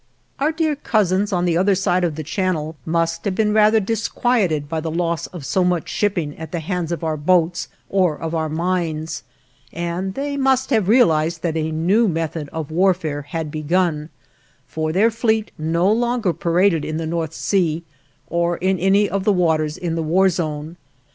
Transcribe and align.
Our 0.39 0.51
dear 0.51 0.75
cousins 0.75 1.31
on 1.31 1.45
the 1.45 1.55
other 1.55 1.75
side 1.75 2.03
of 2.03 2.15
the 2.15 2.23
Channel 2.23 2.75
must 2.87 3.23
have 3.25 3.35
been 3.35 3.53
rather 3.53 3.79
disquieted 3.79 4.67
by 4.67 4.79
the 4.81 4.89
loss 4.89 5.27
of 5.27 5.45
so 5.45 5.63
much 5.63 5.89
shipping 5.89 6.35
at 6.39 6.51
the 6.51 6.59
hands 6.59 6.91
of 6.91 7.03
our 7.03 7.15
boats 7.15 7.67
or 7.87 8.17
of 8.17 8.33
our 8.33 8.49
mines; 8.49 9.21
and 9.71 10.15
they 10.15 10.37
must 10.37 10.71
have 10.71 10.87
realized 10.89 11.43
that 11.43 11.55
a 11.55 11.69
new 11.71 12.07
method 12.07 12.49
of 12.49 12.71
warfare 12.71 13.21
had 13.21 13.51
begun, 13.51 14.09
for 14.65 14.91
their 14.91 15.11
fleet 15.11 15.51
no 15.55 15.91
longer 15.91 16.33
paraded 16.33 16.83
in 16.83 16.97
the 16.97 17.05
North 17.05 17.35
Sea 17.35 17.83
or 18.27 18.57
in 18.57 18.79
any 18.79 19.07
of 19.07 19.23
the 19.23 19.31
waters 19.31 19.77
in 19.77 19.93
the 19.93 20.01
war 20.01 20.29
zone. 20.29 20.77